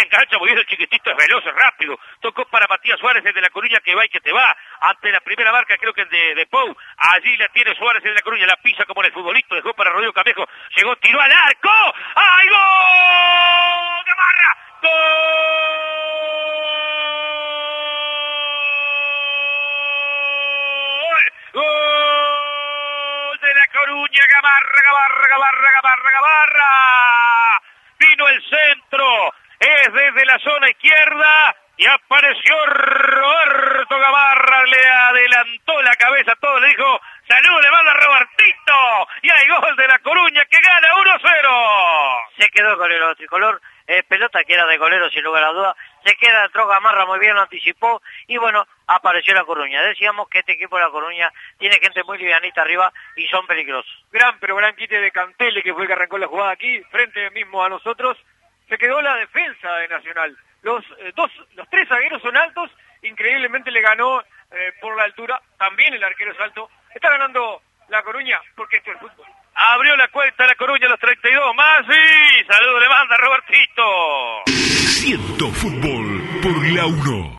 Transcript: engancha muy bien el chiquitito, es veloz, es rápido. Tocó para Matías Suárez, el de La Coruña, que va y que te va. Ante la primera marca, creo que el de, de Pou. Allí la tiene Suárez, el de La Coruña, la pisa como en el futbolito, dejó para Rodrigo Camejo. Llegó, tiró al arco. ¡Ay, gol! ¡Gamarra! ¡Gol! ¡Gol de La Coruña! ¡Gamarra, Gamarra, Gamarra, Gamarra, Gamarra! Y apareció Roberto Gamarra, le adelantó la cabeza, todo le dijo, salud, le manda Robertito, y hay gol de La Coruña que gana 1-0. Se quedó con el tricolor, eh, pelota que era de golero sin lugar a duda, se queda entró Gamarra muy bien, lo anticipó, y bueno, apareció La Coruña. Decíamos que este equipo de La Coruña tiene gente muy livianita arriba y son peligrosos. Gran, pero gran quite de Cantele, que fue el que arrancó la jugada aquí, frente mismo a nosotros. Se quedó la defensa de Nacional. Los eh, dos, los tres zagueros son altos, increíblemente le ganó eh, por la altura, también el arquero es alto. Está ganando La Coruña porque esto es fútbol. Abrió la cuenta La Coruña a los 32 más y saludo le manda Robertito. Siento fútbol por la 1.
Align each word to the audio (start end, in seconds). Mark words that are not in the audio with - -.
engancha 0.00 0.38
muy 0.38 0.48
bien 0.48 0.58
el 0.58 0.66
chiquitito, 0.66 1.10
es 1.10 1.16
veloz, 1.16 1.44
es 1.46 1.54
rápido. 1.54 1.98
Tocó 2.20 2.44
para 2.46 2.66
Matías 2.66 2.98
Suárez, 2.98 3.24
el 3.24 3.34
de 3.34 3.40
La 3.40 3.50
Coruña, 3.50 3.80
que 3.80 3.94
va 3.94 4.04
y 4.04 4.08
que 4.08 4.20
te 4.20 4.32
va. 4.32 4.56
Ante 4.80 5.10
la 5.10 5.20
primera 5.20 5.52
marca, 5.52 5.76
creo 5.76 5.92
que 5.92 6.02
el 6.02 6.08
de, 6.08 6.34
de 6.34 6.46
Pou. 6.46 6.76
Allí 6.96 7.36
la 7.36 7.48
tiene 7.48 7.74
Suárez, 7.74 8.04
el 8.04 8.10
de 8.10 8.16
La 8.16 8.22
Coruña, 8.22 8.46
la 8.46 8.56
pisa 8.56 8.84
como 8.84 9.02
en 9.02 9.06
el 9.06 9.12
futbolito, 9.12 9.54
dejó 9.54 9.74
para 9.74 9.90
Rodrigo 9.90 10.12
Camejo. 10.12 10.46
Llegó, 10.76 10.96
tiró 10.96 11.20
al 11.20 11.32
arco. 11.32 11.70
¡Ay, 12.14 12.48
gol! 12.48 14.04
¡Gamarra! 14.06 14.56
¡Gol! 14.82 14.94
¡Gol 21.54 23.38
de 23.40 23.54
La 23.54 23.66
Coruña! 23.72 24.22
¡Gamarra, 24.28 24.82
Gamarra, 24.84 25.28
Gamarra, 25.28 25.70
Gamarra, 25.72 26.10
Gamarra! 26.10 26.57
Y 31.78 31.86
apareció 31.86 32.54
Roberto 32.66 33.98
Gamarra, 33.98 34.64
le 34.66 34.88
adelantó 34.88 35.80
la 35.82 35.94
cabeza, 35.94 36.34
todo 36.40 36.58
le 36.58 36.68
dijo, 36.70 37.00
salud, 37.28 37.62
le 37.62 37.70
manda 37.70 37.94
Robertito, 37.94 39.08
y 39.22 39.30
hay 39.30 39.48
gol 39.48 39.76
de 39.76 39.86
La 39.86 39.98
Coruña 40.00 40.44
que 40.46 40.58
gana 40.58 40.88
1-0. 40.94 42.20
Se 42.36 42.50
quedó 42.50 42.76
con 42.76 42.90
el 42.90 43.16
tricolor, 43.16 43.60
eh, 43.86 44.02
pelota 44.02 44.42
que 44.42 44.54
era 44.54 44.66
de 44.66 44.76
golero 44.76 45.08
sin 45.10 45.22
lugar 45.22 45.44
a 45.44 45.52
duda, 45.52 45.76
se 46.04 46.16
queda 46.16 46.46
entró 46.46 46.66
Gamarra 46.66 47.06
muy 47.06 47.20
bien, 47.20 47.36
lo 47.36 47.42
anticipó, 47.42 48.02
y 48.26 48.36
bueno, 48.38 48.66
apareció 48.88 49.32
La 49.34 49.44
Coruña. 49.44 49.80
Decíamos 49.82 50.28
que 50.28 50.40
este 50.40 50.54
equipo 50.54 50.76
de 50.76 50.82
La 50.82 50.90
Coruña 50.90 51.32
tiene 51.58 51.78
gente 51.78 52.02
muy 52.02 52.18
livianita 52.18 52.62
arriba 52.62 52.92
y 53.14 53.28
son 53.28 53.46
peligrosos. 53.46 54.04
Gran, 54.10 54.40
pero 54.40 54.56
gran 54.56 54.74
quite 54.74 55.00
de 55.00 55.12
Cantele, 55.12 55.62
que 55.62 55.72
fue 55.72 55.82
el 55.82 55.86
que 55.86 55.94
arrancó 55.94 56.18
la 56.18 56.26
jugada 56.26 56.50
aquí, 56.50 56.82
frente 56.90 57.30
mismo 57.30 57.64
a 57.64 57.68
nosotros. 57.68 58.18
Se 58.68 58.78
quedó 58.78 59.00
la 59.00 59.16
defensa 59.16 59.72
de 59.76 59.88
Nacional. 59.88 60.36
Los 60.62 60.84
eh, 60.98 61.12
dos, 61.16 61.30
los 61.54 61.68
tres 61.70 61.88
zagueros 61.88 62.20
son 62.22 62.36
altos, 62.36 62.70
increíblemente 63.02 63.70
le 63.70 63.80
ganó 63.80 64.20
eh, 64.20 64.72
por 64.80 64.96
la 64.96 65.04
altura, 65.04 65.40
también 65.58 65.94
el 65.94 66.04
arquero 66.04 66.32
es 66.32 66.40
alto. 66.40 66.68
Está 66.94 67.10
ganando 67.10 67.62
La 67.88 68.02
Coruña 68.02 68.40
porque 68.56 68.78
esto 68.78 68.92
es 68.92 68.98
fútbol. 68.98 69.26
Abrió 69.54 69.96
la 69.96 70.08
cuenta 70.08 70.46
La 70.46 70.54
Coruña 70.54 70.86
a 70.86 70.90
los 70.90 71.00
32 71.00 71.54
más 71.54 71.82
y 71.82 72.44
saludo 72.44 72.80
le 72.80 72.88
manda 72.88 73.16
Robertito. 73.16 74.42
Siento 74.46 75.48
fútbol 75.48 76.22
por 76.42 76.72
la 76.72 76.86
1. 76.86 77.36